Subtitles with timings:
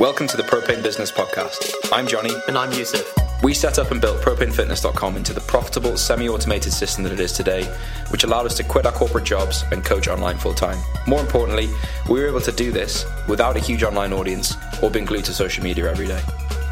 [0.00, 1.74] Welcome to the Propane Business Podcast.
[1.92, 2.30] I'm Johnny.
[2.48, 3.14] And I'm Yusuf.
[3.42, 7.32] We set up and built propanefitness.com into the profitable, semi automated system that it is
[7.32, 7.64] today,
[8.08, 10.78] which allowed us to quit our corporate jobs and coach online full time.
[11.06, 11.68] More importantly,
[12.08, 15.34] we were able to do this without a huge online audience or being glued to
[15.34, 16.22] social media every day.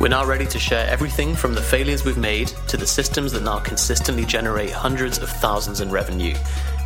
[0.01, 3.43] We're now ready to share everything from the failures we've made to the systems that
[3.43, 6.35] now consistently generate hundreds of thousands in revenue.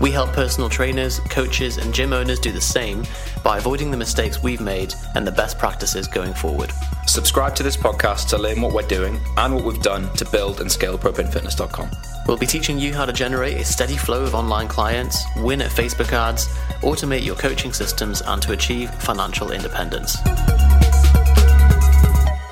[0.03, 3.05] We help personal trainers, coaches, and gym owners do the same
[3.45, 6.73] by avoiding the mistakes we've made and the best practices going forward.
[7.07, 10.61] Subscribe to this podcast to learn what we're doing and what we've done to build
[10.61, 11.89] and scale propanefitness.com.
[12.27, 15.71] We'll be teaching you how to generate a steady flow of online clients, win at
[15.71, 16.49] Facebook ads,
[16.81, 20.17] automate your coaching systems, and to achieve financial independence.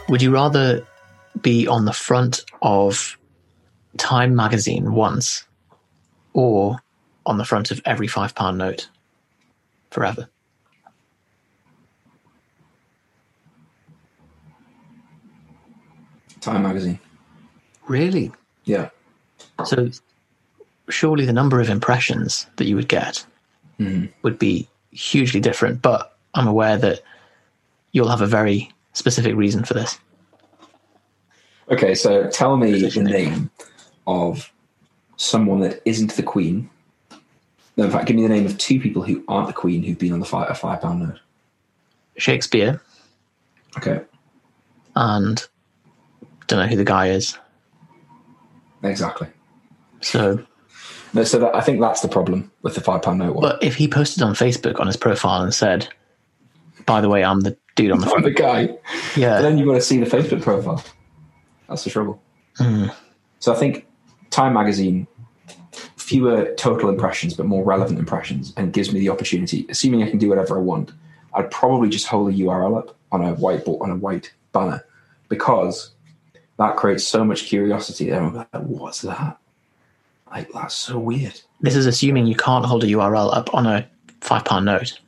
[0.08, 0.86] Would you rather
[1.42, 3.18] be on the front of
[3.96, 5.48] Time magazine once
[6.32, 6.78] or
[7.26, 8.88] on the front of every five pound note
[9.90, 10.28] forever?
[16.40, 16.98] Time magazine.
[17.86, 18.32] Really?
[18.64, 18.88] Yeah.
[19.64, 19.90] So
[20.88, 23.24] surely the number of impressions that you would get
[23.78, 24.06] mm-hmm.
[24.22, 27.02] would be hugely different, but I'm aware that
[27.92, 29.98] you'll have a very specific reason for this.
[31.70, 33.50] Okay, so tell me the name
[34.06, 34.52] of
[35.16, 36.68] someone that isn't the Queen.
[37.80, 39.98] No, in fact, give me the name of two people who aren't the Queen who've
[39.98, 41.18] been on the five, a uh, five pound note.
[42.18, 42.78] Shakespeare
[43.78, 44.02] Okay,
[44.94, 45.48] and
[46.46, 47.38] don't know who the guy is.
[48.82, 49.28] exactly.
[50.02, 50.44] So,
[51.14, 53.40] No, so that, I think that's the problem with the five pound note one.
[53.40, 55.88] but if he posted on Facebook on his profile and said,
[56.84, 58.66] "By the way, I'm the dude on the I'm front," the guy.
[58.66, 58.82] But
[59.16, 60.84] yeah, then you've got to see the Facebook profile.
[61.66, 62.20] That's the trouble.
[62.58, 62.88] Hmm.
[63.38, 63.86] So I think
[64.28, 65.06] Time Magazine,
[66.10, 70.18] fewer total impressions, but more relevant impressions, and gives me the opportunity, assuming I can
[70.18, 70.90] do whatever I want,
[71.34, 74.84] I'd probably just hold a URL up on a whiteboard, on a white banner,
[75.28, 75.92] because
[76.58, 78.10] that creates so much curiosity.
[78.10, 79.38] Everyone like, what's that?
[80.32, 81.40] Like, that's so weird.
[81.60, 83.88] this is assuming you can't hold a URL up on a
[84.20, 84.98] five pound note.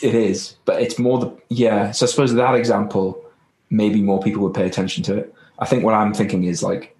[0.00, 1.90] It is, but it's more the yeah.
[1.90, 3.22] So I suppose that example,
[3.68, 5.34] maybe more people would pay attention to it.
[5.58, 6.91] I think what I'm thinking is like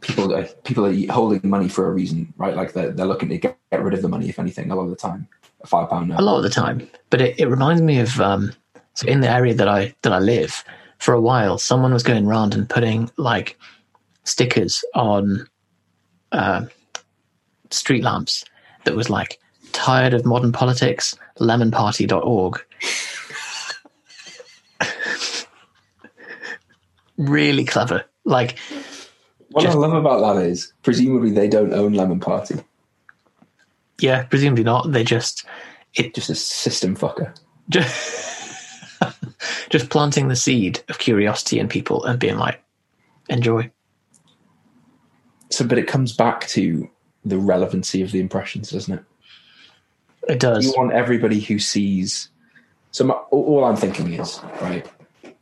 [0.00, 2.54] people are people are holding money for a reason, right?
[2.54, 4.84] Like they're they're looking to get, get rid of the money, if anything, a lot
[4.84, 5.28] of the time.
[5.62, 6.20] A five pound note.
[6.20, 6.88] a lot of the time.
[7.10, 8.52] But it, it reminds me of um,
[8.94, 10.64] so in the area that I that I live.
[10.98, 13.58] For a while, someone was going around and putting like
[14.24, 15.46] stickers on
[16.32, 16.64] uh,
[17.70, 18.44] street lamps
[18.84, 19.38] that was like
[19.72, 22.64] tired of modern politics lemonparty.org
[27.18, 28.58] really clever like
[29.56, 32.56] What just- I love about that is presumably they don't own Lemon Party,
[33.98, 35.46] yeah presumably not they just
[35.94, 37.34] it just a system fucker.
[37.70, 39.00] just,
[39.70, 42.62] just planting the seed of curiosity in people and being like
[43.30, 43.70] enjoy
[45.50, 46.86] So, but it comes back to
[47.24, 49.04] the relevancy of the impressions, doesn't it?
[50.28, 52.28] it does you want everybody who sees.
[52.90, 54.86] So my, all all I'm thinking is right.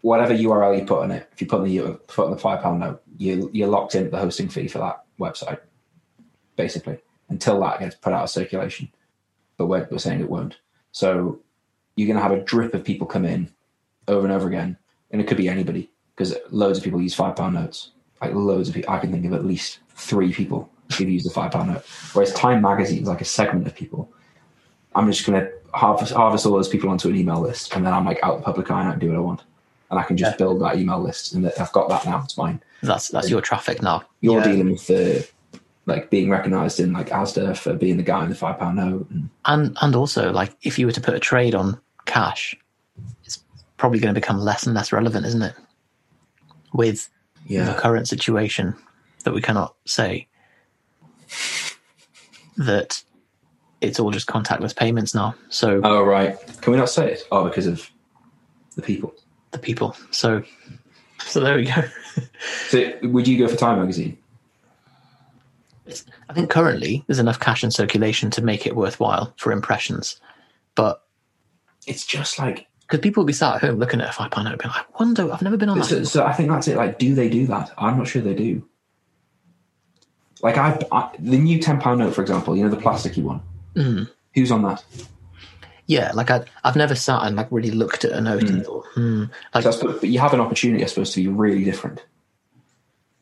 [0.05, 2.63] Whatever URL you put on it, if you put on the put on the five
[2.63, 5.61] pound note, you you're locked in at the hosting fee for that website,
[6.57, 6.99] basically,
[7.31, 8.91] until that gets put out of circulation.
[9.57, 10.59] But we're, we're saying it won't.
[10.93, 11.41] So
[11.97, 13.51] you're going to have a drip of people come in
[14.07, 14.77] over and over again,
[15.11, 17.93] and it could be anybody because loads of people use five pound notes.
[18.21, 21.31] Like loads of people, I can think of at least three people who've used the
[21.31, 21.85] five pound note.
[22.13, 24.13] Whereas Time Magazine is like a segment of people.
[24.95, 27.93] I'm just going to harvest, harvest all those people onto an email list, and then
[27.93, 29.43] I'm like out the public eye and I do what I want,
[29.91, 30.37] and I can just Yeah.
[30.37, 32.23] build that email list, and I've got that now.
[32.25, 32.61] It's mine.
[32.83, 34.45] that's that's your traffic now You're Yeah.
[34.53, 35.27] dealing with the
[35.87, 39.07] like being recognised in like Asda for being the guy in the five pound note,
[39.11, 42.55] and and and also like if you were to put a trade on cash
[43.25, 43.43] it's
[43.79, 45.55] probably going to become less and less relevant isn't it
[46.75, 47.09] with
[47.49, 48.75] the current situation
[49.25, 50.27] that we cannot say
[52.57, 53.03] that
[53.81, 57.27] it's all just contactless payments now so Oh right, can we not say it?
[57.33, 57.91] Oh, because of
[58.77, 59.15] the people.
[59.55, 60.43] The people so
[61.25, 61.83] so there we go
[62.69, 64.19] So would you go for Time Magazine?
[65.87, 70.19] It's- i think currently there's enough cash in circulation to make it worthwhile for impressions
[70.75, 71.03] but
[71.87, 74.45] It's just like because people will be sat at home looking at a five pound
[74.45, 75.85] note and being like, I wonder, I've never been on that.
[75.87, 76.25] so, so.
[76.27, 76.77] I think that's it.
[76.77, 77.73] Like, do they do that?
[77.79, 78.63] I'm not sure they do.
[80.43, 83.41] Like I, I the new ten pound note, for example, you know the plasticky one.
[83.75, 84.11] Mm.
[84.35, 84.85] Who's on that?
[85.87, 88.87] Yeah, like I, I've never sat and like really looked at a note and thought,
[88.95, 92.03] hmm, like So suppose, but you have an opportunity, I suppose, to be really different.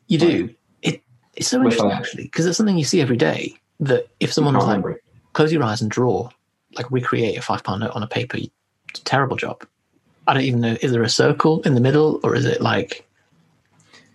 [0.07, 0.55] you do.
[0.83, 1.03] It
[1.35, 1.99] it's so interesting that.
[1.99, 3.57] actually because it's something you see every day.
[3.81, 6.29] That if someone was like, close your eyes and draw,
[6.77, 8.51] like recreate a five pound note on a paper, you-
[8.91, 9.67] it's a terrible job.
[10.29, 10.77] I don't even know.
[10.81, 13.09] Is there a circle in the middle, or is it like?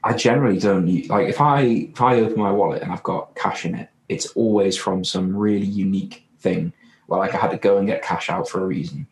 [0.06, 3.36] I generally don't use, like if I if I open my wallet and I've got
[3.36, 6.72] cash in it, it's always from some really unique thing.
[7.08, 9.08] Where like I had to go and get cash out for a reason,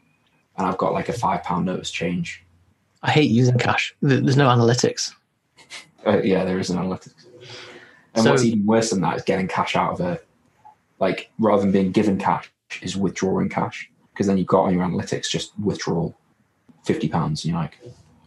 [0.57, 2.43] and I've got like a five pound notice change.
[3.03, 3.95] I hate using cash.
[4.01, 5.13] There's no analytics.
[6.05, 7.25] Uh, yeah, there is an analytics.
[8.13, 10.19] And So- what's even worse than that is getting cash out of a
[10.99, 12.49] like rather than being given cash
[12.81, 16.15] is withdrawing cash because then you've got on your analytics just withdrawal
[16.85, 17.77] fifty pounds and you're like,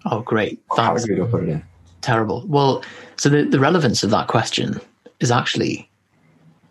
[0.06, 0.60] Oh, great!
[0.76, 1.64] how That's do I put it in?
[2.00, 2.44] terrible.
[2.46, 2.84] Well,
[3.16, 4.80] so the, the relevance of that question
[5.20, 5.90] is actually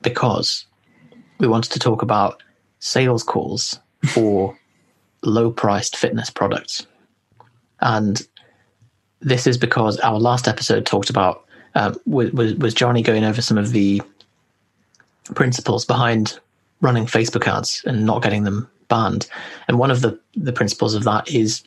[0.02, 0.66] because
[1.40, 2.42] we wanted to talk about
[2.80, 4.58] sales calls for
[5.24, 6.86] low priced fitness products.
[7.82, 8.22] And
[9.20, 11.46] this is because our last episode talked about
[11.76, 14.02] um, was, was was Johnny going over some of the
[15.36, 16.40] principles behind
[16.82, 19.28] running Facebook ads and not getting them banned.
[19.68, 21.64] And one of the the principles of that is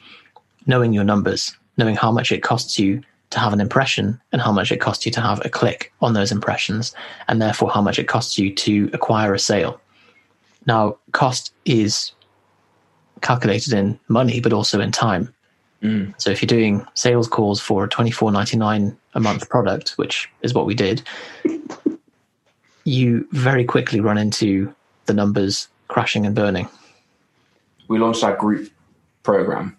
[0.67, 4.51] knowing your numbers, knowing how much it costs you to have an impression and how
[4.51, 6.95] much it costs you to have a click on those impressions,
[7.29, 9.81] and therefore how much it costs you to acquire a sale.
[10.67, 12.12] Now, cost is
[13.21, 15.33] calculated in money, but also in time.
[15.83, 16.15] Mm.
[16.19, 19.91] So if you're doing sales calls for a twenty four ninety nine a month product,
[19.93, 21.03] which is what we did,
[22.85, 24.75] you very quickly run into
[25.07, 26.69] the numbers crashing and burning.
[27.89, 28.71] We launched our group
[29.23, 29.77] program,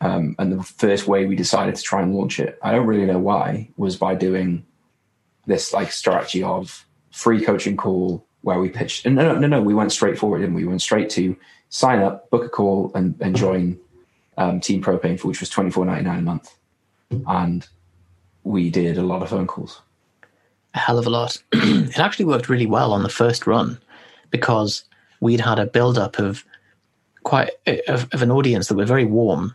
[0.00, 3.06] um, and the first way we decided to try and launch it, I don't really
[3.06, 4.64] know why, was by doing
[5.46, 9.06] this like strategy of free coaching call where we pitched.
[9.06, 10.62] And no, no, no, no, we went straight forward, didn't we?
[10.64, 11.36] We went straight to
[11.70, 13.78] sign up, book a call, and, and join
[14.36, 16.54] um, Team Propane, for which was twenty four ninety nine a month,
[17.26, 17.66] and
[18.44, 19.80] we did a lot of phone calls.
[20.74, 21.42] a hell of a lot.
[21.52, 23.78] it actually worked really well on the first run
[24.30, 24.84] because
[25.20, 26.44] we'd had a build up of
[27.24, 27.50] quite
[27.88, 29.54] of, of an audience that were very warm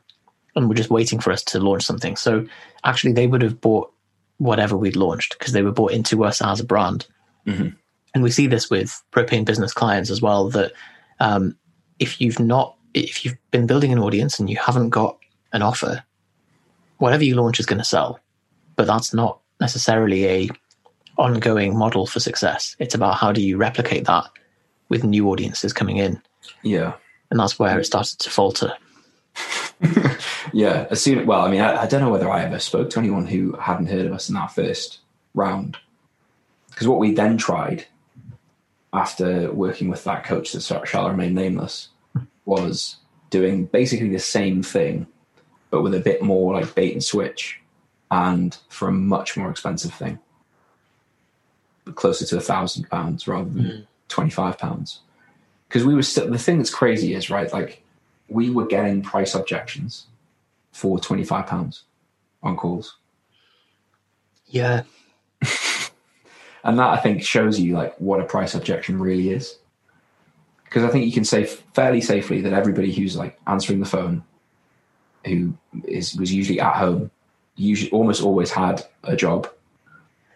[0.55, 2.15] and were just waiting for us to launch something.
[2.17, 2.45] So
[2.83, 3.91] actually, they would have bought
[4.37, 7.07] whatever we'd launched because they were bought into us as a brand.
[7.47, 7.75] Mhm.
[8.13, 10.49] And we see this with propane business clients as well.
[10.49, 10.73] That
[11.19, 11.57] um,
[11.99, 15.17] if you've not, if you've been building an audience and you haven't got
[15.51, 16.03] an offer,
[16.97, 18.19] whatever you launch is going to sell.
[18.75, 20.49] But that's not necessarily a
[21.17, 22.75] ongoing model for success.
[22.79, 24.25] It's about how do you replicate that
[24.89, 26.21] with new audiences coming in.
[26.63, 26.93] Yeah.
[27.29, 28.73] And that's where it started to falter.
[30.53, 32.99] Yeah, as soon well, I mean, I, I don't know whether I ever spoke to
[32.99, 34.99] anyone who hadn't heard of us in that first
[35.33, 35.77] round.
[36.69, 37.85] Because what we then tried
[38.93, 41.89] after working with that coach that shall remain nameless
[42.45, 42.97] was
[43.29, 45.07] doing basically the same thing,
[45.71, 47.59] but with a bit more like bait and switch,
[48.11, 50.19] and for a much more expensive thing,
[51.83, 53.87] but closer to a thousand pounds rather than mm.
[54.07, 54.99] twenty five pounds.
[55.67, 57.81] Because we were still the thing that's crazy is right, like
[58.27, 60.05] we were getting price objections
[60.71, 61.83] for twenty five pounds
[62.43, 62.97] on calls.
[64.45, 64.83] Yeah.
[66.63, 69.57] And that I think shows you like what a price objection really is.
[70.63, 74.23] Because I think you can say fairly safely that everybody who's like answering the phone,
[75.25, 75.53] who
[75.87, 77.11] is was usually at home,
[77.55, 79.47] usually almost always had a job,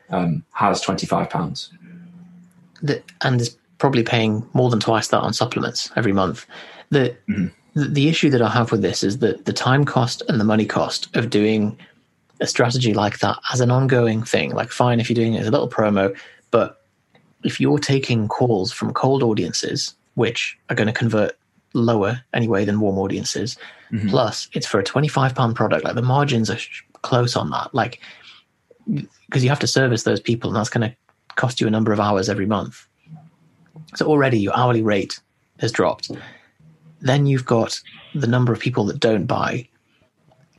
[0.09, 1.71] um, has twenty five pounds.
[3.21, 6.45] And is probably paying more than twice that on supplements every month.
[6.89, 7.51] The, Mhm.
[7.73, 10.43] the the issue that I have with this is that the time cost and the
[10.45, 11.77] money cost of doing
[12.39, 15.47] a strategy like that as an ongoing thing, like fine if you're doing it as
[15.47, 16.15] a little promo,
[16.51, 16.83] but
[17.43, 21.37] if you're taking calls from cold audiences, which are going to convert
[21.73, 23.57] lower anyway than warm audiences,
[23.91, 24.09] Mhm.
[24.09, 27.73] plus it's for a 25 pound product, like the margins are sh- close on that.
[27.73, 28.01] Like,
[29.29, 30.95] because you have to service those people and that's going to
[31.35, 32.87] cost you a number of hours every month.
[33.95, 35.19] So already your hourly rate
[35.59, 36.11] has dropped.
[37.01, 37.79] Then you've got
[38.15, 39.67] the number of people that don't buy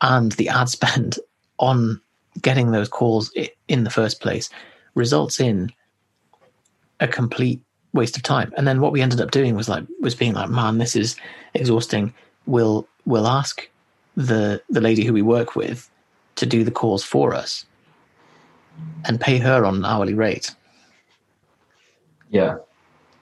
[0.01, 1.19] and the ad spend
[1.59, 2.01] on
[2.41, 3.33] getting those calls
[3.69, 4.51] in the first place
[4.95, 5.73] results in
[7.01, 7.61] a complete
[7.93, 8.53] waste of time.
[8.57, 11.17] And then what we ended up doing was like was being like, man, this is
[11.55, 12.13] exhausting.
[12.47, 13.69] We'll we'll ask
[14.17, 15.91] the the lady who we work with
[16.37, 17.65] to do the calls for us
[19.05, 20.55] and pay her on an hourly rate.
[22.31, 22.59] Yeah.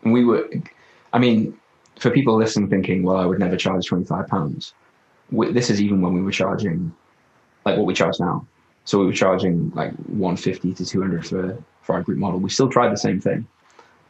[0.02, 0.48] And we were,
[1.12, 1.56] I mean,
[1.98, 4.72] for people listening thinking, well, I would never charge £25,
[5.52, 6.94] this is even when we were charging
[7.66, 8.46] like what we charge now.
[8.84, 12.38] So we were charging like 150 to 200 for, for our group model.
[12.38, 13.46] We still tried the same thing.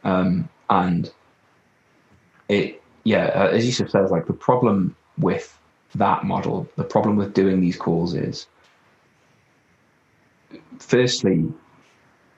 [0.03, 1.11] Um, and
[2.47, 5.57] it, yeah, uh, as Yusuf says, like the problem with
[5.95, 8.47] that model, the problem with doing these calls is
[10.79, 11.51] firstly,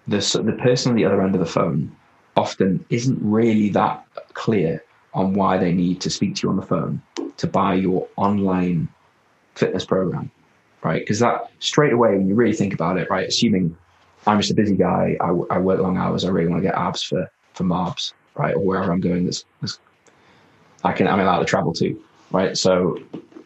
[0.07, 1.93] the, the person on the other end of the phone
[2.37, 4.81] often isn't really that clear
[5.13, 7.01] on why they need to speak to you on the phone
[7.35, 8.87] to buy your online
[9.55, 10.31] fitness program,
[10.83, 11.01] right?
[11.01, 13.27] Because that straight away, when you really think about it, right?
[13.27, 13.75] Assuming
[14.27, 16.75] I'm just a busy guy, I, I work long hours, I really want to get
[16.75, 19.25] abs for for Marbs, right, or wherever I'm going.
[19.25, 19.79] That's, that's
[20.83, 22.57] I can I'm allowed to travel to, right?
[22.57, 22.97] So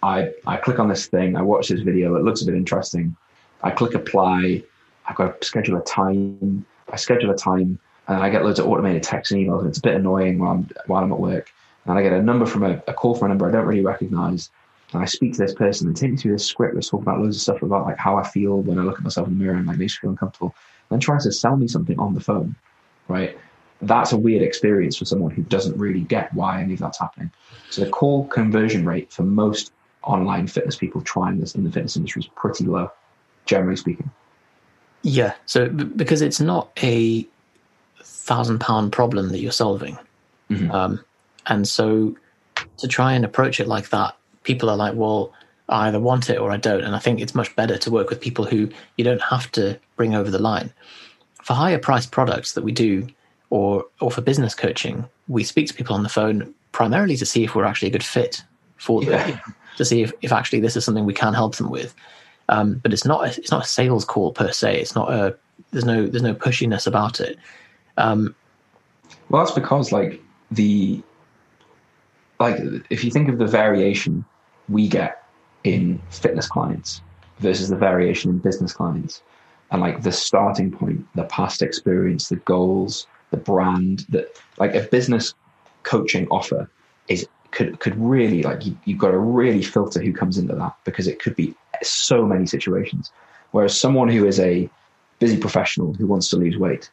[0.01, 3.15] I I click on this thing, I watch this video, it looks a bit interesting.
[3.61, 4.63] I click apply,
[5.05, 6.65] I've got to schedule a time.
[6.91, 9.77] I schedule a time and I get loads of automated texts and emails, and it's
[9.77, 11.51] a bit annoying while I'm while I'm at work.
[11.85, 13.83] And I get a number from a, a call from a number I don't really
[13.83, 14.51] recognize.
[14.93, 17.19] And I speak to this person and take me through this script Let's talk about
[17.19, 19.43] loads of stuff about like how I feel when I look at myself in the
[19.43, 20.55] mirror and like makes me feel uncomfortable.
[20.89, 22.55] And then tries to sell me something on the phone,
[23.07, 23.37] right?
[23.81, 27.31] That's a weird experience for someone who doesn't really get why any of that's happening.
[27.69, 29.73] So the call conversion rate for most
[30.03, 32.91] online fitness people trying this in the fitness industry is pretty low,
[33.45, 34.09] generally speaking.
[35.01, 35.33] Yeah.
[35.45, 37.27] So because it's not a
[38.01, 39.97] thousand pound problem that you're solving.
[40.49, 40.71] Mm-hmm.
[40.71, 41.03] Um,
[41.47, 42.15] and so
[42.77, 45.33] to try and approach it like that, people are like, well,
[45.69, 46.83] I either want it or I don't.
[46.83, 49.79] And I think it's much better to work with people who you don't have to
[49.95, 50.71] bring over the line.
[51.41, 53.07] For higher priced products that we do,
[53.49, 57.43] or or for business coaching, we speak to people on the phone primarily to see
[57.43, 58.43] if we're actually a good fit
[58.77, 59.39] for them, yeah.
[59.77, 61.93] to see if, if actually this is something we can help them with.
[62.49, 64.79] Um, but it's not a, it's not a sales call per se.
[64.79, 65.35] It's not a
[65.71, 67.37] there's no there's no pushiness about it.
[67.97, 68.35] Um,
[69.29, 70.21] well, that's because like
[70.51, 71.01] the
[72.39, 72.57] like
[72.89, 74.25] if you think of the variation
[74.69, 75.23] we get
[75.63, 77.01] in fitness clients
[77.39, 79.21] versus the variation in business clients,
[79.71, 84.81] and like the starting point, the past experience, the goals, the brand, that like a
[84.81, 85.33] business
[85.83, 86.69] coaching offer
[87.07, 90.75] is could could really like you, you've got to really filter who comes into that
[90.85, 93.11] because it could be so many situations.
[93.51, 94.69] Whereas someone who is a
[95.19, 96.89] busy professional who wants to lose weight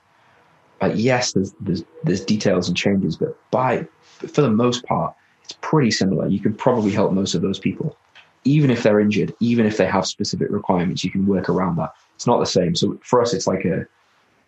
[0.81, 3.87] uh, yes, there's, there's, there's details and changes, but by
[4.19, 5.15] for the most part,
[5.51, 6.29] it's pretty similar.
[6.29, 7.97] You can probably help most of those people,
[8.45, 11.03] even if they're injured, even if they have specific requirements.
[11.03, 11.93] You can work around that.
[12.15, 12.77] It's not the same.
[12.77, 13.87] So for us, it's like a,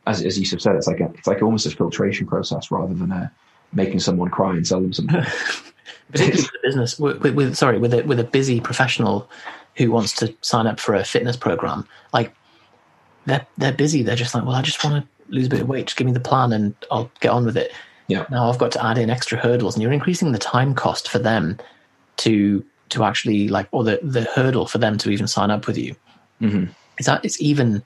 [0.07, 3.11] as as Yusuf said, it's like a, it's like almost a filtration process rather than
[3.11, 3.33] a
[3.73, 5.25] making someone cry and sell them something.
[6.13, 9.29] Particularly the business with, with, with sorry with a with a busy professional
[9.77, 12.33] who wants to sign up for a fitness program, like
[13.25, 14.03] they're they're busy.
[14.03, 15.87] They're just like, well, I just want to lose a bit of weight.
[15.87, 17.73] Just give me the plan and I'll get on with it.
[18.09, 18.27] Yeah.
[18.31, 21.19] Now I've got to add in extra hurdles, and you're increasing the time cost for
[21.19, 21.59] them
[22.19, 25.79] to to actually like, or the the hurdle for them to even sign up with
[25.79, 25.95] you.
[26.41, 26.65] Mm-hmm.
[26.99, 27.83] Is that it's even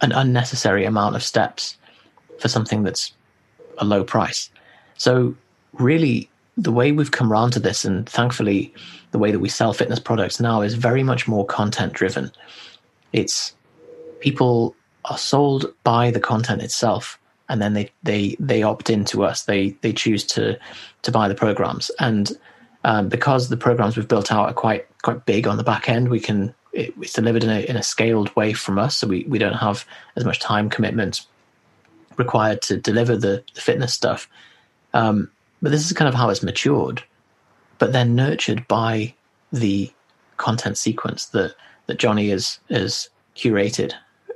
[0.00, 1.76] an unnecessary amount of steps
[2.38, 3.12] for something that's
[3.78, 4.50] a low price.
[4.98, 5.34] So
[5.72, 8.72] really, the way we've come around to this, and thankfully,
[9.10, 12.30] the way that we sell fitness products now is very much more content driven.
[13.12, 13.54] It's
[14.20, 14.74] people
[15.06, 19.44] are sold by the content itself and then they they they opt into us.
[19.44, 20.58] They they choose to
[21.02, 21.90] to buy the programs.
[21.98, 22.32] And
[22.84, 26.08] um, because the programs we've built out are quite quite big on the back end
[26.08, 28.96] we can it, it's delivered in a, in a scaled way from us.
[28.96, 29.86] So we, we don't have
[30.16, 31.26] as much time commitment
[32.16, 34.28] required to deliver the, the fitness stuff.
[34.94, 35.30] Um,
[35.62, 37.02] but this is kind of how it's matured.
[37.78, 39.14] But then nurtured by
[39.52, 39.92] the
[40.36, 41.54] content sequence that
[41.86, 43.92] that johnny has is curated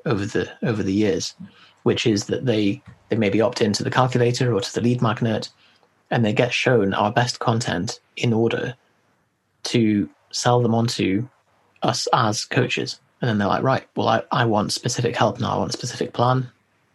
[0.07, 1.35] over the over the years,
[1.83, 5.51] which is that they they maybe opt into the calculator or to the lead magnet,
[6.11, 8.75] and they get shown our best content in order
[9.65, 11.29] to sell them onto
[11.83, 12.99] us as coaches.
[13.21, 15.55] And then they're like, right, well, I, I want specific help now.
[15.55, 16.51] I want a specific plan.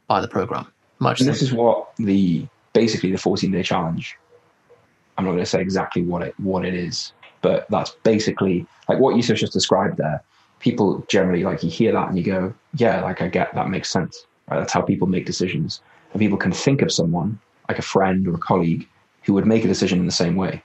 [0.07, 0.71] Buy the program.
[0.99, 1.19] Much.
[1.19, 4.17] This is what the basically the 14 day challenge.
[5.17, 8.99] I'm not going to say exactly what it what it is, but that's basically like
[8.99, 10.23] what you just described there
[10.59, 13.89] people generally like you hear that and you go, yeah, like I get that makes
[13.89, 14.25] sense.
[14.49, 14.57] Right?
[14.57, 15.81] That's how people make decisions.
[16.15, 18.87] And people can think of someone like a friend or a colleague
[19.23, 20.63] who would make a decision in the same way.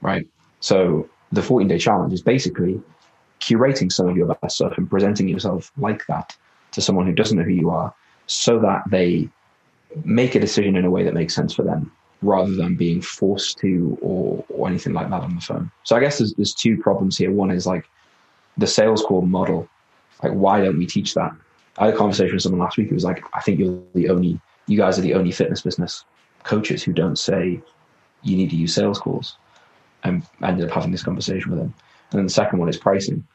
[0.00, 0.26] Right.
[0.60, 2.80] So the 14 day challenge is basically
[3.38, 6.34] curating some of your best stuff and presenting yourself like that
[6.72, 7.92] to someone who doesn't know who you are
[8.26, 9.28] so that they
[10.06, 13.58] make a decision in a way that makes sense for them rather than being forced
[13.58, 15.70] to or, or anything like that on the phone.
[15.84, 17.30] So I guess there's, there's two problems here.
[17.30, 17.84] One is like
[18.56, 19.68] the sales call model.
[20.22, 21.32] Like, why don't we teach that?
[21.76, 24.08] I had a conversation with someone last week who was like, I think you're the
[24.08, 26.04] only, you guys are the only fitness business
[26.42, 27.60] coaches who don't say
[28.22, 29.36] you need to use sales calls.
[30.04, 31.74] And I ended up having this conversation with him.
[32.10, 33.26] And then the second one is pricing.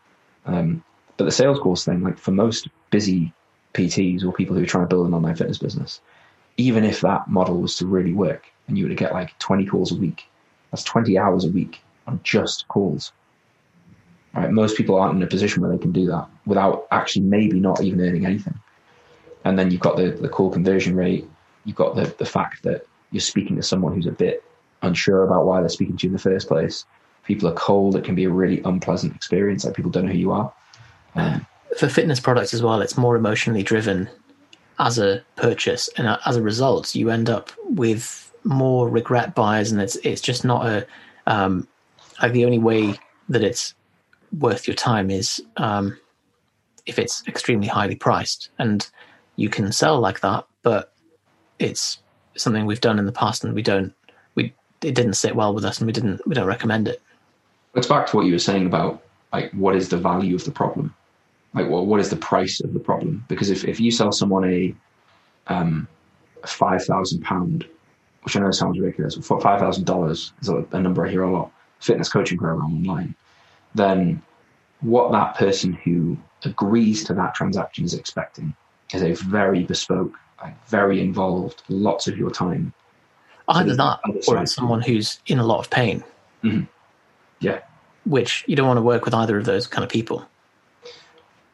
[0.46, 0.84] Um,
[1.18, 3.34] but the sales calls thing, like for most busy
[3.74, 6.02] PTs or people who are trying to build an online fitness business,
[6.58, 9.66] even if that model was to really work and you were to get like 20
[9.66, 10.26] calls a week,
[10.72, 13.12] that's 20 hours a week on just calls.
[14.34, 14.52] Right?
[14.52, 17.82] Most people aren't in a position where they can do that without actually maybe not
[17.82, 18.58] even earning anything.
[19.44, 21.28] And then you've got the, the call conversion rate.
[21.66, 24.44] You've got the, the fact that you're speaking to someone who's a bit
[24.82, 26.86] unsure about why they're speaking to you in the first place.
[27.24, 27.96] people are cold.
[27.96, 29.66] It can be a really unpleasant experience.
[29.66, 30.54] Like people don't know who you are.
[31.16, 31.46] Um,
[31.78, 34.10] For fitness products as well, it's more emotionally driven
[34.80, 39.72] as a purchase, and as a result, you end up with more regret buyers.
[39.72, 40.88] and it's it's just not a
[41.28, 41.68] um,
[42.22, 42.96] like the only way
[43.30, 43.76] that it's
[44.40, 45.98] worth your time is um,
[46.86, 48.90] if it's extremely highly priced, and
[49.42, 50.94] you can sell like that, but
[51.60, 52.00] it's
[52.38, 53.94] something we've done in the past, and we don't
[54.36, 57.02] we it didn't sit well with us, and we didn't we don't recommend it.
[57.76, 59.02] it's back to what you were saying about
[59.34, 60.94] like what is the value of the problem
[61.54, 64.44] like what, what is the price of the problem because if, if you sell someone
[64.46, 64.76] a
[65.48, 65.88] um
[66.46, 67.66] five thousand pound
[68.24, 71.24] which i know sounds ridiculous but five thousand dollars is a, a number i hear
[71.24, 73.16] a lot fitness coaching program online
[73.76, 74.22] then
[74.82, 78.54] what that person who agrees to that transaction is expecting
[78.94, 82.74] is a very bespoke like very involved lots of your time
[83.48, 86.04] Either the that, or someone who's in a lot of pain.
[86.44, 86.68] Mhm.
[87.40, 87.60] Yeah.
[88.06, 90.26] Which you don't want to work with either of those kind of people.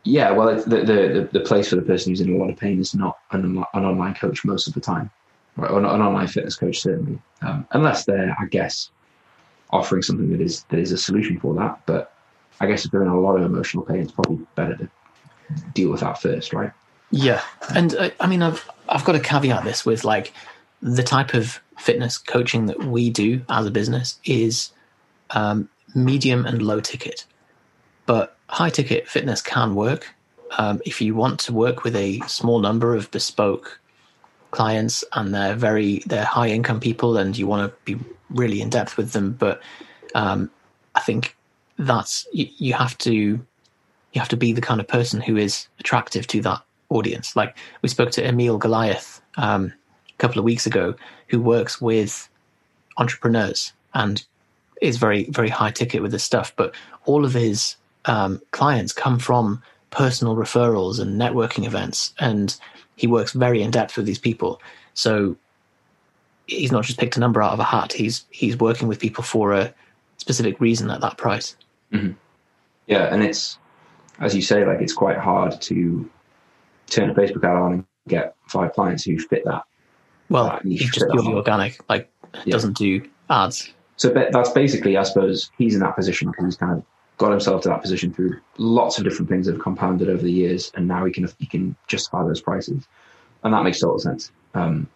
[0.03, 2.79] Yeah, well, the, the the place for the person who's in a lot of pain
[2.79, 5.09] is not an, an online coach most of the time,
[5.57, 5.69] right?
[5.69, 8.89] Or not an online fitness coach certainly, um, unless they're, I guess,
[9.71, 11.81] offering something that is that is a solution for that.
[11.85, 12.13] But
[12.61, 14.89] I guess if they're in a lot of emotional pain, it's probably better to
[15.73, 16.71] deal with that first, right?
[17.11, 17.41] Yeah,
[17.73, 20.33] and uh, I mean, I've I've got to caveat this with like
[20.81, 24.71] the type of fitness coaching that we do as a business is
[25.29, 27.25] um, medium and low ticket,
[28.05, 30.13] but high ticket fitness can work
[30.57, 33.79] um, if you want to work with a small number of bespoke
[34.51, 38.69] clients and they're very they're high income people and you want to be really in
[38.69, 39.33] depth with them.
[39.33, 39.61] But
[40.15, 40.49] um,
[40.95, 41.35] I think
[41.77, 45.67] that's you, you have to you have to be the kind of person who is
[45.79, 47.35] attractive to that audience.
[47.35, 49.73] Like we spoke to Emil Goliath um,
[50.09, 50.95] a couple of weeks ago,
[51.27, 52.29] who works with
[52.97, 54.23] entrepreneurs and
[54.81, 56.53] is very very high ticket with this stuff.
[56.55, 56.73] But
[57.05, 57.75] all of his
[58.05, 62.55] um, clients come from personal referrals and networking events, and
[62.95, 64.61] he works very in depth with these people.
[64.93, 65.35] So
[66.47, 67.93] he's not just picked a number out of a hat.
[67.93, 69.73] He's he's working with people for a
[70.17, 71.55] specific reason at that price.
[72.87, 73.57] Yeah, and it's
[74.19, 76.09] as you say, like it's quite hard to
[76.89, 79.63] turn a Facebook ad on and get five clients who fit that.
[80.29, 81.79] Well, That he's just purely organic.
[81.89, 82.09] Like
[82.45, 82.51] Yeah.
[82.51, 83.73] doesn't do ads.
[83.97, 86.83] So that's basically, I suppose, he's in that position because he's kind of
[87.17, 90.31] got himself to that position through lots of different things that have compounded over the
[90.31, 92.87] years, and now he can he can justify those prices,
[93.43, 94.31] and that makes total sense.
[94.53, 94.87] Um,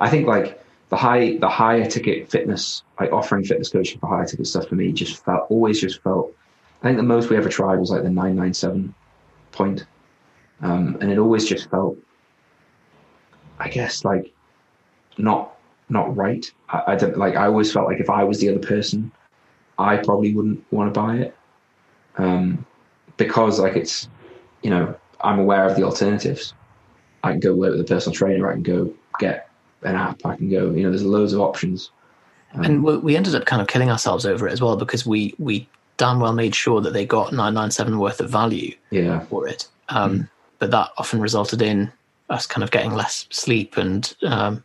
[0.00, 4.24] I think like the high the higher ticket fitness, like offering fitness coaching for higher
[4.26, 6.34] ticket stuff for me, just felt always just felt.
[6.82, 8.92] I think the most we ever tried was like the nine nine seven
[9.52, 9.84] point,
[10.62, 11.96] um, and it always just felt,
[13.58, 14.32] I guess, like
[15.16, 15.56] not
[15.88, 16.50] not right.
[16.68, 17.36] I, I don't like.
[17.36, 19.10] I always felt like if I was the other person,
[19.78, 21.36] I probably wouldn't want to buy it,
[22.16, 22.64] um,
[23.16, 24.08] because like it's,
[24.62, 26.54] you know, I'm aware of the alternatives.
[27.24, 28.48] I can go work with a personal trainer.
[28.48, 29.50] I can go get
[29.82, 30.24] an app.
[30.24, 30.70] I can go.
[30.70, 31.90] You know, there's loads of options.
[32.54, 35.06] Um, and we, we ended up kind of killing ourselves over it as well because
[35.06, 35.68] we we
[35.98, 40.30] damn well made sure that they got 997 worth of value yeah, for it um,
[40.58, 41.92] but that often resulted in
[42.30, 44.62] us kind of getting less sleep and um,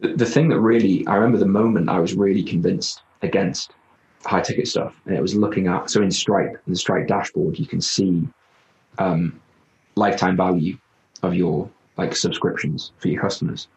[0.00, 3.72] the, the thing that really I remember the moment I was really convinced against
[4.24, 7.58] high ticket stuff, and it was looking at so in Stripe, in the Stripe dashboard,
[7.58, 8.26] you can see
[8.98, 9.40] um,
[9.96, 10.76] lifetime value
[11.22, 13.68] of your like subscriptions for your customers,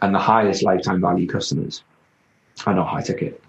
[0.00, 1.82] and the highest lifetime value customers
[2.66, 3.42] are not high ticket,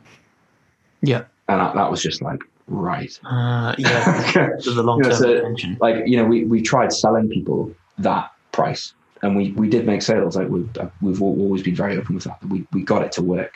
[1.01, 1.25] yeah.
[1.49, 3.19] And that, that was just like right.
[3.25, 7.29] uh, yeah the long term You know, so- like you know we, we tried selling
[7.29, 10.35] people that price and we, we did make sales.
[10.35, 10.69] Like we've,
[11.01, 13.53] we've always been very open with that we, we got it to work.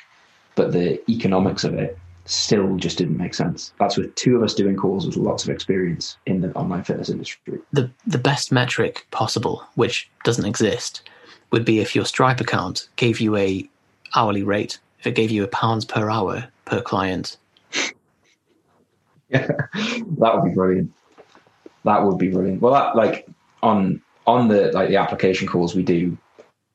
[0.55, 3.73] But the economics of it still just didn't make sense.
[3.79, 7.09] That's with two of us doing calls with lots of experience in the online fitness
[7.09, 7.59] industry.
[7.73, 11.07] The the best metric possible which doesn't exist
[11.51, 13.69] would be if your stripe account gave you a
[14.15, 17.37] hourly rate if it gave you a pounds per hour per client
[19.29, 20.91] yeah that would be brilliant.
[21.85, 22.61] That would be brilliant.
[22.61, 23.27] Well that like
[23.63, 26.17] on on the like the application calls we do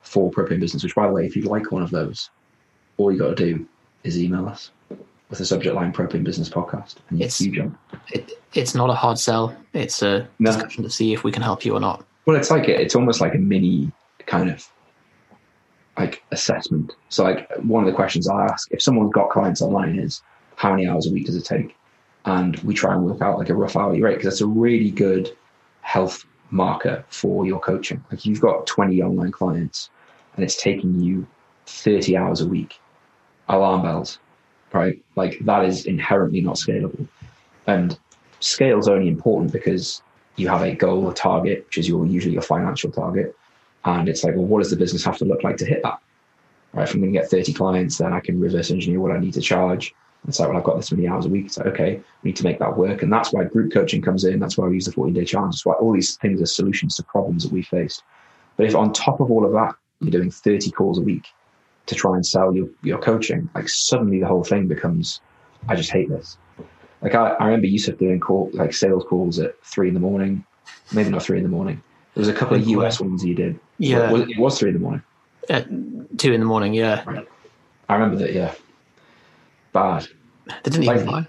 [0.01, 2.31] for propane business which by the way if you'd like one of those
[2.97, 3.67] all you got to do
[4.05, 4.71] is email us
[5.29, 7.79] with the subject line propane business podcast and you, It's- you jump.
[8.13, 9.55] it, it's not a hard sell.
[9.73, 10.51] It's a No.
[10.53, 12.05] discussion to see if we can help you or not.
[12.27, 13.91] Well, it's like it's almost like a mini
[14.27, 14.67] kind of
[15.99, 16.93] like assessment.
[17.09, 20.23] So, like one of the questions I ask if someone's got clients online is
[20.57, 21.75] how many hours a week does it take,
[22.25, 24.91] and we try and work out like a rough hourly rate because that's a really
[24.91, 25.31] good
[25.81, 28.03] health marker for your coaching.
[28.11, 29.91] Like you've got twenty online clients,
[30.35, 31.27] and it's taking you
[31.67, 32.79] thirty hours a week.
[33.49, 34.19] Alarm bells.
[34.73, 35.03] right?
[35.17, 37.07] Like that is inherently not scalable.
[37.67, 37.99] And
[38.41, 40.03] scale is only important because
[40.37, 43.37] you have a goal, a target, which is your usually your financial target.
[43.85, 45.99] And it's like, well, what does the business have to look like to hit that?
[46.73, 46.89] Right?
[46.89, 49.35] If I'm going to get 30 clients, then I can reverse engineer what I need
[49.35, 49.95] to charge.
[50.29, 51.47] It's like, well, I've got this many hours a week.
[51.47, 53.03] It's like, okay, we need to make that work.
[53.03, 54.39] And that's why group coaching comes in.
[54.39, 55.55] That's why we use the 14 day challenge.
[55.55, 58.05] That's why all these things are solutions to problems that we faced.
[58.57, 61.27] But if on top of all of that, you're doing 30 calls a week
[61.87, 65.21] to try and sell your, your coaching, like suddenly the whole thing becomes,
[65.69, 66.39] I just hate this.
[67.01, 70.45] Like I, I remember Yusuf doing call, like sales calls at three in the morning,
[70.93, 71.83] maybe not three in the morning.
[72.15, 73.59] There was a couple of US ones you did.
[73.79, 74.13] Yeah.
[74.13, 75.03] Was, it was three in the morning.
[75.49, 75.67] At
[76.19, 77.03] two in the morning, yeah.
[77.05, 77.27] Right.
[77.89, 78.55] I remember that, yeah.
[79.73, 80.09] Bad.
[80.47, 81.27] They didn't even lie.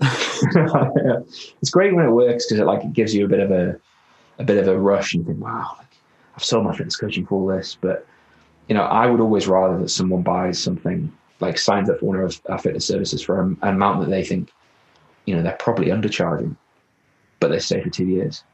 [1.60, 3.78] it's great when it works because it like it gives you a bit of a
[4.38, 5.86] a bit of a rush and you think, wow, like,
[6.34, 7.76] I've sold my fitness coaching for all this.
[7.80, 8.06] But
[8.68, 12.16] you know, I would always rather that someone buys something like signs up for one
[12.16, 14.50] of our fitness services for an amount that they think,
[15.24, 16.56] you know, they're probably undercharging,
[17.40, 18.44] but they stay for two years.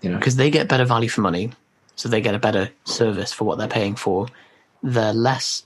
[0.00, 1.52] You know, because they get better value for money,
[1.96, 4.26] so they get a better service for what they're paying for.
[4.82, 5.64] They're less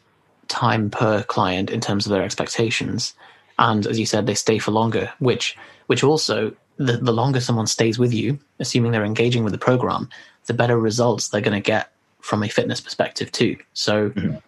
[0.52, 3.14] time per client in terms of their expectations,
[3.58, 5.12] and as you said, they stay for longer.
[5.18, 5.56] Which,
[5.88, 10.08] which also, the, the longer someone stays with you, assuming they're engaging with the program,
[10.46, 13.56] the better results they're going to get from a fitness perspective too.
[13.74, 14.10] So.
[14.10, 14.42] Mhm.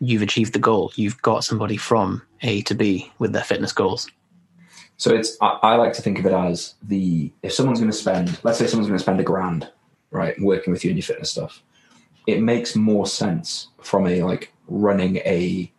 [0.00, 0.92] You've achieved the goal.
[0.96, 4.10] You've got somebody from A to B with their fitness goals.
[4.96, 7.96] So it's I, I like to think of it as the if someone's going to
[7.96, 9.70] spend, let's say someone's going to spend a grand,
[10.10, 11.62] right, working with you in your fitness stuff,
[12.26, 15.70] it makes more sense from a like running a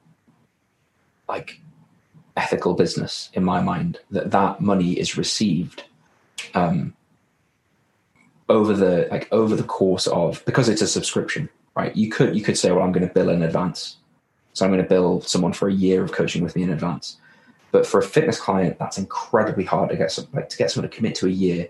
[1.28, 1.60] like
[2.38, 5.84] ethical business in my mind that that money is received
[6.54, 6.94] um
[8.50, 12.44] over the like over the course of because it's a subscription right you could you
[12.44, 13.98] could say well i'm going to bill in advance
[14.54, 17.18] so i'm going to bill someone for a year of coaching with me in advance
[17.76, 20.10] but for a fitness client, that's incredibly hard to get.
[20.10, 21.68] Some, like to get someone to commit to a year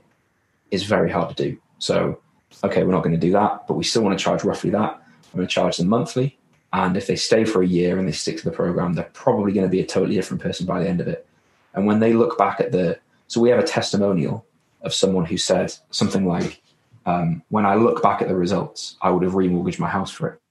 [0.70, 1.58] is very hard to do.
[1.80, 2.20] So,
[2.64, 5.02] okay, we're not going to do that, but we still want to charge roughly that.
[5.34, 6.38] I'm going to charge them monthly,
[6.74, 9.52] and if they stay for a year and they stick to the program, they're probably
[9.52, 11.28] going to be a totally different person by the end of it.
[11.74, 14.46] And when they look back at the, so we have a testimonial
[14.82, 16.62] of someone who said something like,
[17.06, 20.30] um, "When I look back at the results, I would have remortgaged my house for
[20.30, 20.42] it,"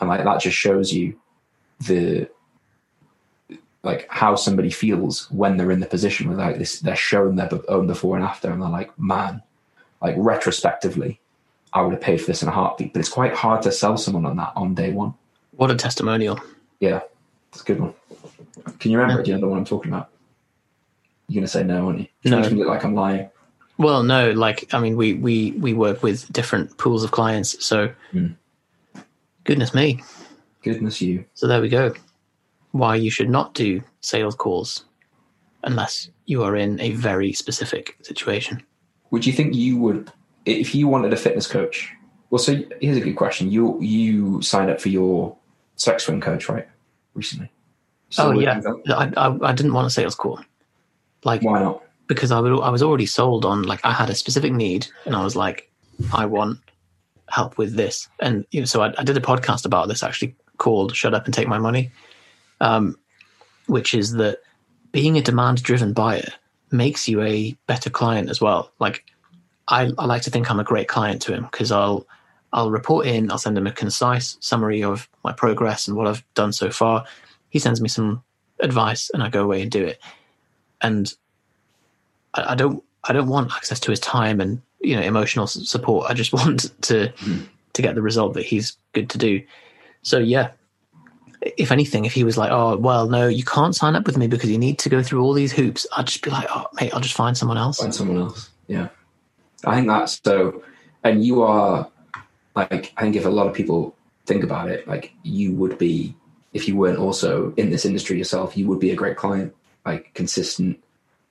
[0.00, 1.20] and like that just shows you
[1.80, 2.28] the
[3.86, 7.48] like how somebody feels when they're in the position where like this they're shown their
[7.68, 9.42] own before and after and they're like man
[10.02, 11.20] like retrospectively
[11.72, 13.96] i would have paid for this in a heartbeat but it's quite hard to sell
[13.96, 15.12] someone on that on day one
[15.52, 16.40] What a testimonial!
[16.80, 17.00] yeah
[17.52, 17.94] it's a good one
[18.78, 19.24] can you remember it?
[19.24, 20.08] do you know the one i'm talking about
[21.28, 22.38] you're gonna say no aren't you No.
[22.40, 23.28] Makes me look like i'm lying
[23.78, 27.92] Well, no, like I mean, we we we work with different pools of clients, so
[28.12, 28.28] Hmm.
[29.44, 30.02] goodness me.
[30.62, 31.92] goodness you So there we go.
[32.72, 34.84] Why you should not do sales calls
[35.64, 38.62] unless you are in a very specific situation.
[39.10, 40.10] Would you think you would
[40.44, 41.92] if you wanted a fitness coach
[42.30, 43.50] well so here's a good question.
[43.50, 45.36] You you signed up for your
[45.76, 46.68] sex swing coach right
[47.14, 47.50] recently?
[48.10, 48.60] Still oh yeah.
[48.88, 50.40] I, I I didn't want to say it was cool.
[51.24, 51.82] like why not?
[52.06, 55.14] because I would I was already sold on like I had a specific need and
[55.14, 55.70] I was like
[56.12, 56.58] I want
[57.28, 58.08] help with this.
[58.20, 61.24] And you know so I, I did a podcast about this actually called "Shut Up
[61.24, 61.90] and Take My Money,"
[62.60, 62.96] um,
[63.66, 64.38] which is that
[64.92, 66.28] being a demand driven buyer
[66.76, 68.70] makes you a better client as well.
[68.78, 69.04] Like
[69.68, 72.06] I, I like to think I'm a great client to him because I'll
[72.52, 76.24] I'll report in, I'll send him a concise summary of my progress and what I've
[76.34, 77.04] done so far.
[77.50, 78.22] He sends me some
[78.60, 80.00] advice and I go away and do it.
[80.80, 81.12] And
[82.34, 86.10] I, I don't I don't want access to his time and you know emotional support.
[86.10, 87.12] I just want to
[87.72, 89.42] to get the result that he's good to do.
[90.02, 90.50] So yeah,
[91.56, 94.26] if anything, if he was like, "Oh well, no, you can't sign up with me
[94.26, 96.92] because you need to go through all these hoops," I'd just be like, "Oh mate,
[96.94, 98.50] I'll just find someone else." find someone else.
[98.66, 98.88] Yeah,
[99.64, 100.62] I think that's so.
[101.04, 101.88] And you are
[102.56, 106.16] like, I think if a lot of people think about it, like you would be
[106.52, 109.54] if you weren't also in this industry yourself, you would be a great client,
[109.84, 110.82] like consistent,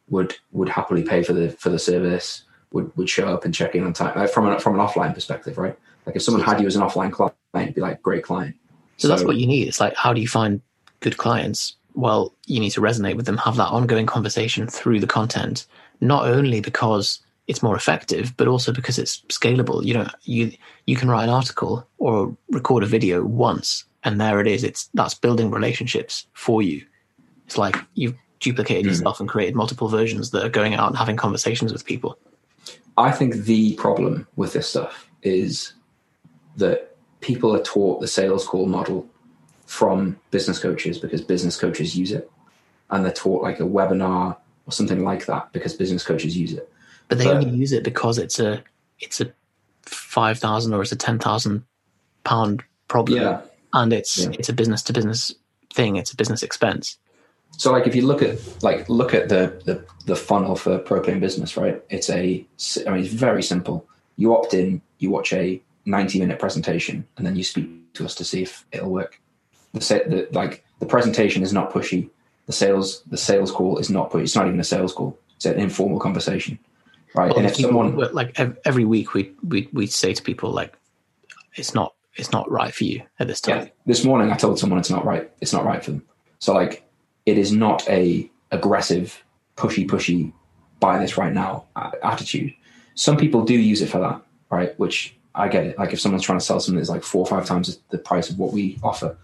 [0.09, 3.75] would would happily pay for the for the service, would would show up and check
[3.75, 5.77] in on time, like from an from an offline perspective, right?
[6.05, 8.55] Like if someone had you as an offline client, be like great client.
[8.97, 9.67] So that's what you need.
[9.67, 10.61] It's like, how do you find
[11.01, 11.75] good clients?
[11.93, 15.65] Well, you need to resonate with them, have that ongoing conversation through the content,
[16.01, 19.83] not only because it's more effective, but also because it's scalable.
[19.83, 20.51] You know, you
[20.87, 24.63] you can write an article or record a video once, and there it is.
[24.63, 26.85] It's that's building relationships for you.
[27.45, 28.89] It's like you've duplicated Mhm.
[28.89, 32.17] yourself and created multiple versions that are going out and having conversations with people.
[32.97, 35.73] I think the problem with this stuff is
[36.57, 36.94] that
[37.29, 38.99] people are taught the sales call model
[39.65, 42.29] from business coaches because business coaches use it.
[42.91, 46.65] and they're taught like a webinar or something like that because business coaches use it.
[47.07, 48.63] But they But- only use it because it's a
[48.99, 49.27] it's a
[49.81, 51.63] five thousand or it's a ten thousand
[52.23, 53.41] pound problem, Yeah.
[53.73, 54.29] and it's Yeah.
[54.37, 55.33] it's a business to business
[55.73, 55.95] thing.
[55.95, 56.97] It's a business expense.
[57.57, 61.19] So like if you look at like look at the the, the funnel for propane
[61.19, 61.81] business, right?
[61.89, 62.45] It's a
[62.85, 63.77] I mean it's very simple.
[64.15, 68.15] You opt in, you watch a 90 minute presentation, and then you speak to us
[68.15, 69.19] to see if it'll work.
[69.73, 72.09] The, sa- the like the presentation is not pushy.
[72.47, 74.23] The sales the sales call is not pushy.
[74.23, 75.17] It's not even a sales call.
[75.35, 76.57] It's an informal conversation,
[77.13, 77.29] right?
[77.29, 80.75] Well, and if someone like every week we we we say to people like
[81.55, 83.65] it's not it's not right for you at this time.
[83.65, 83.69] Yeah.
[83.85, 85.29] This morning I told someone it's not right.
[85.41, 86.03] It's not right for them.
[86.39, 86.87] So like
[87.25, 89.23] it is not a aggressive,
[89.57, 90.31] pushy, pushy,
[90.79, 92.53] buy this right now uh, attitude.
[92.95, 94.77] Some people do use it for that, right?
[94.79, 95.77] Which I get it.
[95.77, 98.29] Like if someone's trying to sell something that's like four or five times the price
[98.29, 99.17] of what we offer.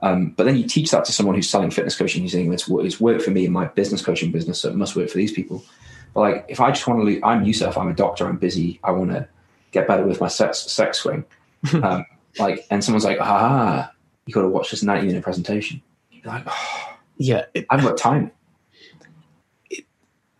[0.00, 2.68] Um, but then you teach that to someone who's selling fitness coaching, you're saying it's,
[2.68, 5.30] it's worked for me in my business coaching business, so it must work for these
[5.32, 5.64] people.
[6.12, 8.80] But like if I just want to, leave, I'm Yusuf, I'm a doctor, I'm busy,
[8.82, 9.28] I want to
[9.70, 11.24] get better with my sex, sex swing.
[11.74, 12.04] Um,
[12.38, 13.92] like, and someone's like, ah,
[14.26, 15.80] you got to watch this 90 minute presentation.
[16.10, 18.32] You're like, oh, Yeah, it, I haven't got time.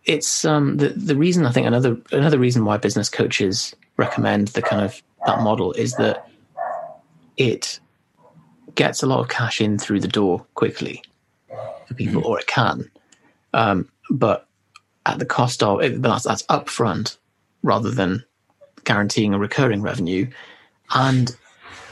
[0.05, 4.61] it's um the the reason I think another another reason why business coaches recommend the
[4.61, 6.29] kind of that model is that
[7.37, 7.79] it
[8.75, 11.01] gets a lot of cash in through the door quickly
[11.87, 12.89] for people, or it can,
[13.53, 14.47] um, but
[15.05, 17.17] at the cost of it, that's that's upfront
[17.61, 18.23] rather than
[18.83, 20.27] guaranteeing a recurring revenue,
[20.93, 21.35] and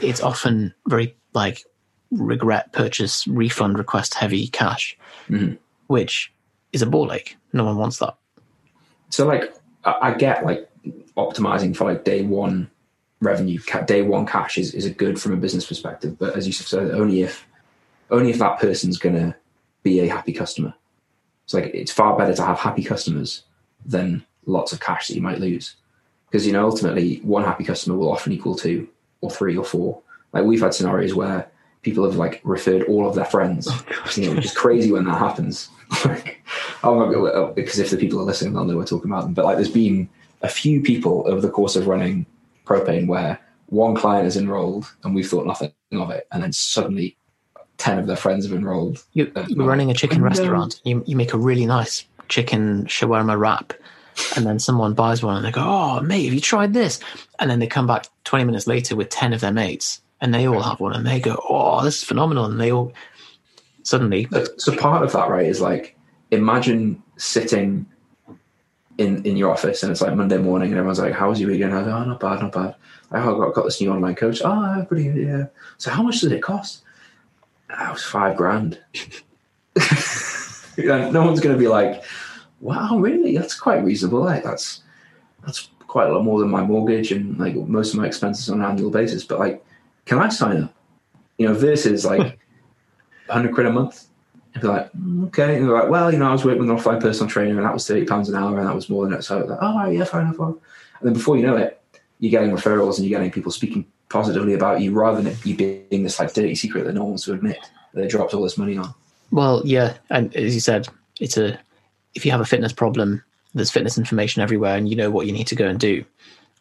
[0.00, 1.64] it's often very like
[2.10, 4.96] regret purchase refund request heavy cash,
[5.28, 5.56] Mhm.
[5.86, 6.32] which
[6.72, 7.36] is a ball ache.
[7.52, 8.16] No one wants that.
[9.10, 10.68] So like, I get like
[11.16, 12.70] optimizing for like day one
[13.22, 16.18] revenue, day one cash is, is a good from a business perspective.
[16.18, 17.46] But as you said, only if,
[18.10, 19.34] only if that person's going to
[19.82, 20.74] be a happy customer.
[21.44, 23.44] It's like, it's far better to have happy customers
[23.86, 25.76] than lots of cash that you might lose.
[26.26, 28.88] Because, you know, ultimately one happy customer will often equal two
[29.20, 30.02] or three or four.
[30.32, 31.50] Like we've had scenarios where
[31.82, 33.84] people have like referred all of their friends, oh,
[34.16, 35.68] you know, which is crazy when that happens.
[36.04, 36.42] like,
[36.82, 39.34] oh not because if the people are listening, they'll know we're talking about them.
[39.34, 40.08] But like, there's been
[40.40, 42.24] a few people over the course of running
[42.64, 47.16] propane where one client is enrolled and we've thought nothing of it, and then suddenly
[47.78, 49.02] ten of their friends have enrolled.
[49.12, 50.24] You, you're running a chicken no.
[50.24, 50.80] restaurant.
[50.84, 53.72] You, you make a really nice chicken shawarma wrap,
[54.36, 57.00] and then someone buys one and they go, "Oh, mate, have you tried this?"
[57.38, 60.46] And then they come back 20 minutes later with 10 of their mates, and they
[60.46, 62.92] all have one, and they go, "Oh, this is phenomenal!" And they all
[63.82, 65.96] suddenly, So, so part of that, right, is like
[66.30, 67.86] imagine sitting
[68.98, 71.50] in in your office and it's like Monday morning and everyone's like, "How was your
[71.50, 72.74] weekend?" I go, "Oh, not bad, not bad."
[73.10, 74.42] Like, "Oh, I got, got this new online coach.
[74.44, 75.46] Oh, pretty good, yeah.
[75.78, 76.82] So how much did it cost?
[77.68, 78.78] That was five grand.
[80.78, 82.02] No one's going to be like,
[82.60, 83.36] "Wow, really?
[83.36, 84.20] That's quite reasonable.
[84.20, 84.82] Like, that's
[85.44, 88.60] that's quite a lot more than my mortgage and like most of my expenses on
[88.60, 89.64] an annual basis." But like,
[90.06, 90.74] can I sign up?
[91.38, 92.38] You know, versus like
[93.28, 94.06] hundred quid a month.
[94.54, 95.56] And be like, "Mm, okay.
[95.56, 97.64] And they're like, well, you know, I was working with an offline personal trainer and
[97.64, 99.22] that was thirty pounds an hour and that was more than it.
[99.22, 100.36] So I was like, oh yeah, fine enough.
[100.36, 101.80] fine." And then before you know it,
[102.18, 106.02] you're getting referrals and you're getting people speaking positively about you rather than you being
[106.02, 107.58] this like dirty secret that no one wants to admit
[107.94, 108.92] that they dropped all this money on.
[109.30, 110.86] well, yeah, and as you said,
[111.18, 111.58] it's a
[112.14, 115.32] if you have a fitness problem, there's fitness information everywhere, and you know what you
[115.32, 116.04] need to go and do.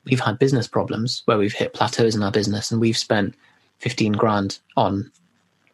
[0.06, 3.36] We've had business problems where we've hit plateaus in our business, and we've spent
[3.80, 5.12] 15 grand on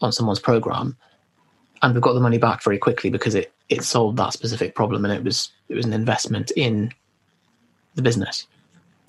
[0.01, 0.95] on someone's program
[1.81, 5.03] and we've got the money back very quickly because it it solved that specific problem
[5.05, 6.91] and it was it was an investment in
[7.95, 8.47] the business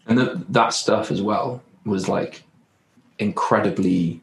[0.06, 2.42] And the, that stuff as well was like
[3.18, 4.20] incredibly.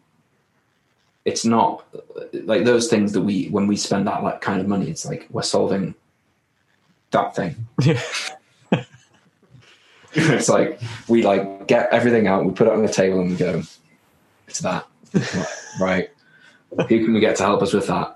[1.23, 1.85] It's not
[2.33, 4.89] like those things that we when we spend that like kind of money.
[4.89, 5.95] It's like we're solving
[7.11, 7.67] that thing.
[10.13, 13.37] it's like we like get everything out, we put it on the table, and we
[13.37, 13.61] go,
[14.47, 14.87] "It's that,
[15.79, 16.09] right?
[16.71, 18.14] Who can we get to help us with that?"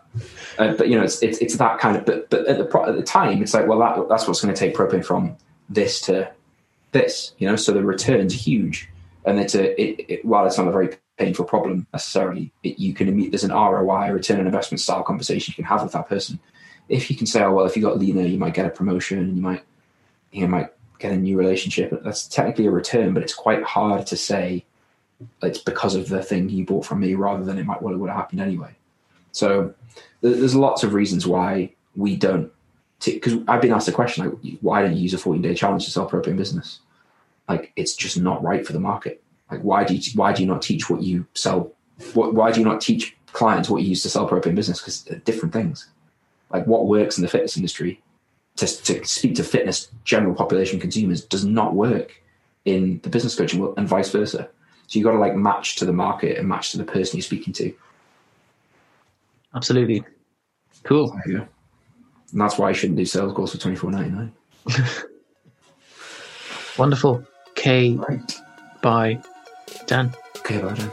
[0.60, 2.06] Uh, but you know, it's, it's it's that kind of.
[2.06, 4.60] But but at the at the time, it's like, well, that that's what's going to
[4.60, 5.38] take propane from
[5.70, 6.30] this to
[6.92, 7.34] this.
[7.38, 8.90] You know, so the return's huge,
[9.26, 12.94] and it's a it, it, while it's not a very painful problem necessarily, it, you
[12.94, 16.40] can there's an ROI, return on investment style conversation you can have with that person.
[16.90, 19.20] If you can say, oh well, if you got leaner, you might get a promotion,
[19.20, 19.64] and you might
[20.32, 20.70] you know, might
[21.00, 21.98] get a new relationship.
[22.04, 24.66] That's technically a return, but it's quite hard to say
[25.42, 27.98] it's because of the thing you bought from me rather than it might well it
[27.98, 28.76] would have happened anyway.
[29.32, 29.74] So
[30.22, 32.52] there's lots of reasons why we don't.
[33.04, 35.86] Because I've been asked the question like, why don't you use a 14 day challenge
[35.86, 36.80] to sell propane business?
[37.48, 39.24] Like it's just not right for the market.
[39.50, 41.72] Like why do you why do you not teach what you sell?
[42.14, 44.80] What, why do you not teach clients what you use to sell propane business?
[44.80, 45.88] Because different things.
[46.52, 48.02] like what works in the fitness industry
[48.58, 52.22] to, to speak to fitness general population consumers does not work
[52.66, 54.50] in the business coaching world and vice versa.
[54.88, 57.24] So you've got to like match to the market and match to the person you're
[57.24, 57.74] speaking to.
[59.56, 60.04] Absolutely.
[60.84, 61.18] Cool.
[61.28, 61.46] Yeah,
[62.32, 64.32] And that's why I shouldn't do sales calls for twenty four ninety nine.
[66.78, 67.24] Wonderful.
[67.56, 68.34] K Right.
[68.82, 69.22] by
[69.88, 70.14] Dan.
[70.38, 70.92] Okay, bye Dan.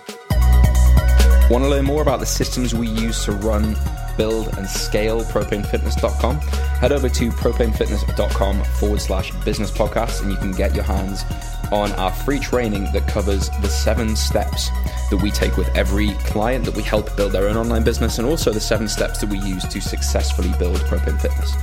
[1.51, 3.77] Want to learn more about the systems we use to run,
[4.17, 6.41] build, and scale propanefitness.com?
[6.79, 11.25] Head over to propanefitness.com forward slash business podcast and you can get your hands
[11.73, 14.69] on our free training that covers the seven steps
[15.11, 18.29] that we take with every client that we help build their own online business and
[18.29, 21.55] also the seven steps that we use to successfully build Propane Fitness.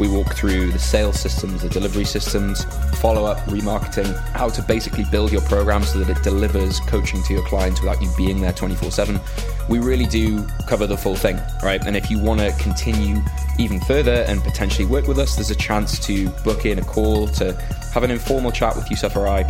[0.00, 2.64] We walk through the sales systems, the delivery systems,
[2.96, 7.34] follow up, remarketing, how to basically build your program so that it delivers coaching to
[7.34, 9.20] your clients without you being there 24 7.
[9.68, 11.84] We really do cover the full thing, right?
[11.86, 13.20] And if you want to continue
[13.58, 17.26] even further and potentially work with us, there's a chance to book in a call
[17.26, 17.52] to
[17.92, 19.42] have an informal chat with Yusuf or I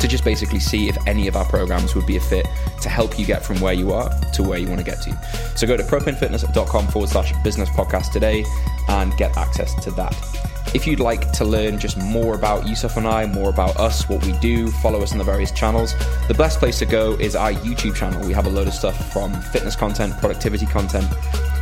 [0.00, 2.46] to just basically see if any of our programs would be a fit
[2.80, 5.12] to help you get from where you are to where you want to get to.
[5.56, 8.44] So go to propanefitness.com forward slash business podcast today
[8.88, 10.47] and get access to that.
[10.74, 14.24] If you'd like to learn just more about Yusuf and I, more about us, what
[14.24, 15.94] we do, follow us on the various channels,
[16.28, 18.24] the best place to go is our YouTube channel.
[18.26, 21.06] We have a load of stuff from fitness content, productivity content,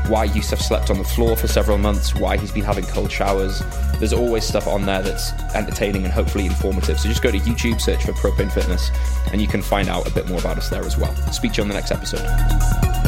[0.08, 3.62] why Yusuf slept on the floor for several months, why he's been having cold showers.
[3.98, 6.98] There's always stuff on there that's entertaining and hopefully informative.
[6.98, 8.90] So just go to YouTube, search for Propane Fitness,
[9.30, 11.14] and you can find out a bit more about us there as well.
[11.32, 13.05] Speak to you on the next episode.